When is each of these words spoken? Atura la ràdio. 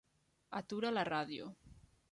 Atura 0.61 0.93
la 0.97 1.05
ràdio. 1.11 1.55